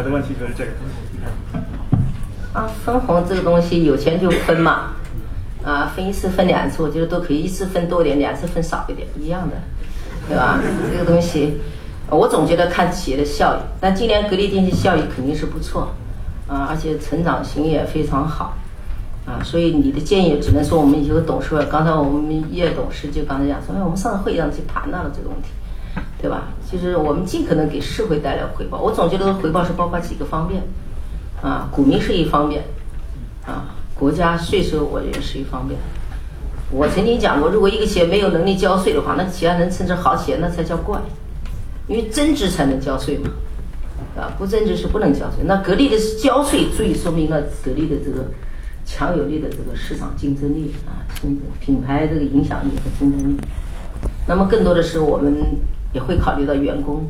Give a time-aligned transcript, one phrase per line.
[0.00, 0.70] 我的问题就是这个。
[2.54, 4.92] 啊，分红这个东西有钱就分嘛，
[5.62, 9.56] 啊，分一次分两次，我觉得都可以，一次分多点，两次分少一点，一样的，
[10.26, 10.58] 对吧？
[10.90, 11.60] 这个东西，
[12.08, 13.58] 我总觉得看企业的效益。
[13.78, 15.92] 但今年格力电器效益肯定是不错，
[16.48, 18.56] 啊，而且成长性也非常好，
[19.26, 25.50] 啊，所以你的建议只能说我们以后董事会，刚才我们叶董事就刚才讲说，哎，我们上次会议上去谈到了这个问题，
[26.20, 26.48] 对吧？
[26.70, 28.80] 就是我们尽可能给社会带来回报。
[28.80, 30.62] 我总觉得回报是包括几个方面。
[31.42, 32.62] 啊，股民是一方面，
[33.46, 35.74] 啊，国家税收我觉得是一方面。
[36.70, 41.00] 我曾经讲过，如果一个企业没有能力交税的话，那企业能称之好企业，那才叫怪。
[41.88, 43.30] 因为增值才能交税嘛，
[44.16, 45.42] 啊，不增值是不能交税。
[45.44, 48.26] 那格力的交税，足以说明了格力的这个
[48.84, 51.00] 强有力的这个市场竞争力啊，
[51.58, 53.36] 品牌这个影响力和竞争力。
[54.28, 55.34] 那么更多的是我们
[55.92, 57.06] 也会考虑到员工。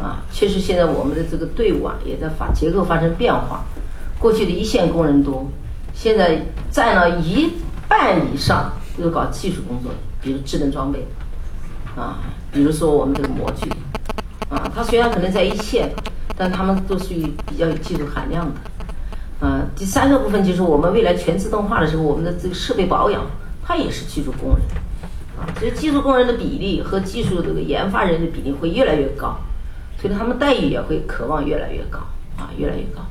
[0.00, 3.64] 啊，确实，现在我们的这个队伍啊，也在发结构发生变化。
[4.18, 5.46] 过去的一线工人多，
[5.94, 7.48] 现在占了一
[7.88, 11.06] 半以上都是搞技术工作的，比如智能装备，
[11.96, 12.18] 啊，
[12.52, 13.70] 比如说我们这个模具，
[14.48, 15.88] 啊，他虽然可能在一线，
[16.36, 19.46] 但他们都属于比较有技术含量的。
[19.46, 23.22] 啊，第三个部分就是我们未来全自动化的时候，我们的这个设备保养，
[23.64, 24.60] 它也是技术工人，
[25.60, 29.36] 所以技术工人的比例和技术这个研发人的比例会越来越高。
[30.00, 31.98] 所以他们待遇也会渴望越来越高
[32.38, 33.02] 啊，越来越高。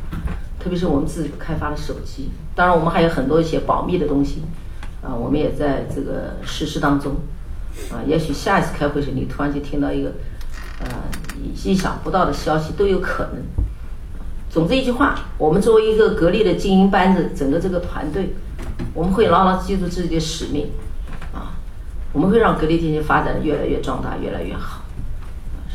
[0.59, 4.41] 特别是我们自己开发的手机，当然我们还有很多一些保密的东西
[5.03, 7.17] 啊，我们也在这个实施当中
[7.91, 8.01] 啊。
[8.07, 10.11] 也许下一次开会时，你突然就听到一个
[10.81, 10.87] 呃
[11.63, 13.43] 意想不到的消息都有可能。
[14.49, 18.33] 总之一句话，我们作为一个格力的精英班子，整个这个团队，
[18.95, 20.67] 我们会牢牢记住自己的使命，
[22.11, 24.81] 我们会让格力电器发展的越来越壮大，越来越好。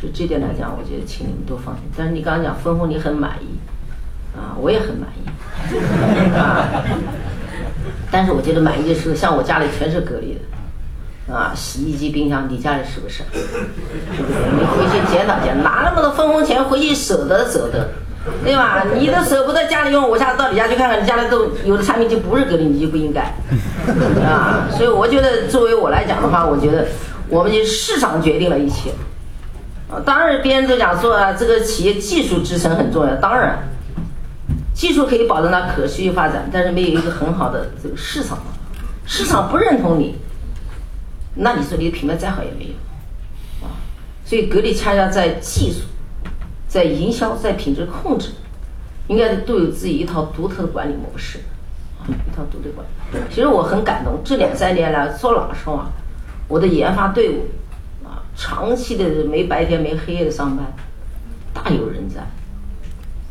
[0.00, 1.84] 所以这点来讲，我觉得请你们都放心。
[1.96, 3.46] 但是你刚刚讲分红，你很满意，
[4.36, 6.82] 啊，我也很满意，啊。
[8.10, 10.36] 但是我觉得满意的时候，像我家里全是格力
[11.28, 13.22] 的，啊，洗衣机、冰箱，你家里是不是？
[13.32, 14.38] 是不是？
[14.58, 17.88] 你回去检讨检，拿那么多分红钱回去舍得舍得，
[18.42, 18.84] 对吧？
[18.94, 23.34] 你都舍不得家里用，我下次到你家去看看，你家里都有的产品就不是格力，你就不应该，
[24.24, 24.66] 啊。
[24.70, 26.86] 所以我觉得，作为我来讲的话，我觉得
[27.28, 28.90] 我们就市场决定了一切。
[30.04, 33.14] 当然，别人都讲说啊，这个企业技术支撑很重要。
[33.16, 33.58] 当然，
[34.72, 38.38] 技术可以保证它可持续发展，但是没有一个很好的这个市场，
[39.06, 40.16] 市场不认同你，
[41.34, 43.70] 那你说你的品牌再好也没有啊。
[44.24, 45.80] 所以，格力恰恰在技术、
[46.74, 48.30] 在营销、在品质控制，
[49.06, 51.38] 应该都有自己一套独特的管理模式
[52.00, 53.18] 啊，一套独特管理。
[53.32, 55.88] 其实我很感动，这两三年来，说老实话，
[56.48, 57.44] 我的研发队伍
[58.04, 58.18] 啊。
[58.34, 60.66] 长期的没白天没黑夜的上班，
[61.52, 62.26] 大有人在。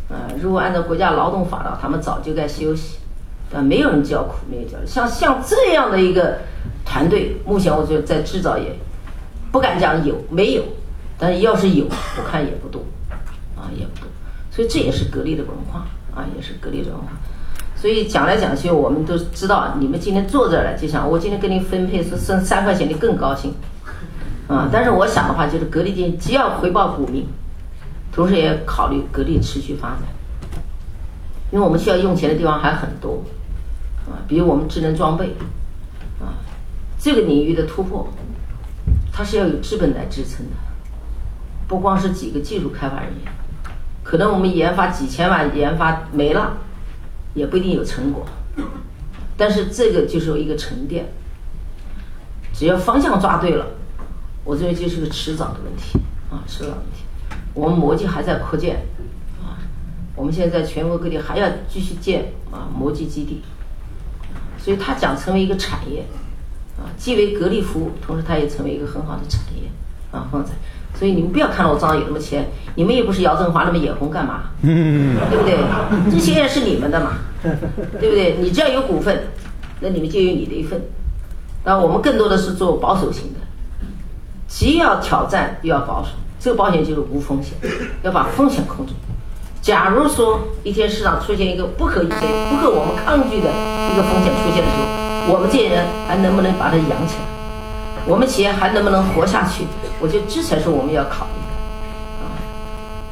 [0.07, 2.99] 呃，如果按照国家劳动法的，他们早就该休息。
[3.51, 6.37] 但没有人叫苦，没有叫像像这样的一个
[6.85, 8.73] 团队，目前我觉得在制造业，
[9.51, 10.63] 不敢讲有没有，
[11.17, 12.81] 但是要是有，我看也不多，
[13.55, 14.07] 啊也不多。
[14.51, 17.07] 所以这也是格力的文化啊，也是格力的文化。
[17.75, 23.53] 所以讲来讲去，我们都知道，你们今天坐这儿了，就想我今天给你分配是剩三块钱，你更高兴。
[24.47, 27.25] 啊，但是我想的话，就是格力电既要回报股民，
[28.11, 30.01] 同时也考虑格力持续发展，
[31.51, 33.23] 因为我们需要用钱的地方还很多，
[34.05, 35.27] 啊，比如我们智能装备，
[36.21, 36.35] 啊，
[36.99, 38.07] 这个领域的突破，
[39.11, 40.55] 它是要有资本来支撑的，
[41.67, 43.33] 不光是几个技术开发人员，
[44.13, 46.55] 可能我们研发几千万研发没了，
[47.33, 48.23] 也不一定有成果，
[49.35, 51.11] 但是这个就是一个沉淀，
[52.53, 53.65] 只要方向抓对了。
[54.43, 55.97] 我认为这是个迟早的问题
[56.29, 57.03] 啊，迟早问题。
[57.55, 58.85] 我们模具还在扩建
[59.41, 59.57] 啊，
[60.15, 63.41] 我们现在全国各地还要继续建啊模具基地，
[64.59, 66.05] 所以它将成为一个产业
[66.77, 69.71] 啊，既为格力服务，同时它也成为一个很好的产业
[70.11, 70.51] 啊，放在。
[70.95, 74.43] 所以你们不要看到我账上有那么钱，你们也不是姚振华那么眼红干嘛？
[74.61, 75.57] 对不对？
[76.11, 77.13] 这些也是你们的嘛，
[77.99, 78.37] 对不对？
[78.39, 79.27] 你只要有股份，
[79.79, 80.81] 那你们就有你的一份。
[81.63, 83.39] 但我们更多的是做保守型的。
[84.47, 86.09] 既要挑战又要保守，
[86.39, 87.53] 这个保险就是无风险，
[88.03, 88.93] 要把风险控制。
[89.61, 92.19] 假如说一天市场出现一个不可预见、
[92.49, 97.42] 不可我们抗拒的一个风险出现的时候，我们这些人还能不能把它养起来？
[98.05, 99.65] 我们企业还能不能活下去？
[99.99, 102.35] 我觉得这才是我们要考虑的啊。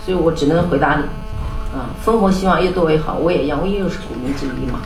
[0.05, 1.03] 所以我只能回答你
[1.73, 3.15] 啊，分红希望越多越好。
[3.15, 4.79] 我也一样，我也是股民之一嘛。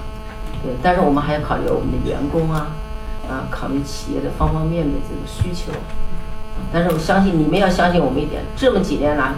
[0.64, 2.68] 对，但是我们还要考虑我们的员工啊，
[3.30, 5.72] 啊，考虑企业的方方面面的这个需求。
[6.72, 9.32] 但是我相信你们要相信我们一点，这么几年来，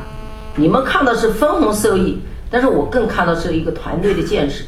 [0.55, 2.19] 你们看到是分红收益，
[2.49, 4.63] 但是我更看到是一个团队的建设。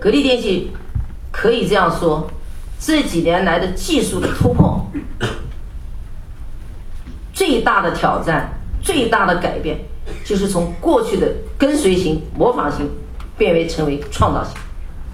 [0.00, 0.72] 格力电器
[1.30, 2.26] 可以这样说，
[2.80, 4.90] 这几年来的技术的突破，
[7.34, 8.50] 最大的挑战、
[8.82, 9.78] 最大的改变，
[10.24, 12.90] 就是从过去的跟随型、模仿型，
[13.36, 14.54] 变为成为创造型，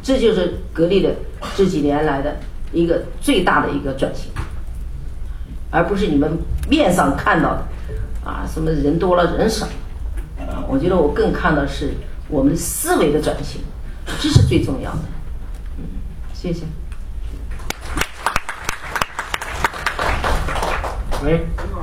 [0.00, 1.12] 这就是格力的
[1.56, 2.36] 这几年来的
[2.72, 4.30] 一个最大的一个转型，
[5.72, 6.38] 而不是你们
[6.70, 7.64] 面上看到的
[8.24, 9.66] 啊，什么人多了人少，
[10.38, 11.94] 啊，我觉得我更看到是
[12.28, 13.60] 我们思维的转型。
[14.20, 14.98] 这是最重要的，
[15.78, 15.84] 嗯，
[16.32, 16.62] 谢谢。
[21.26, 21.75] Right?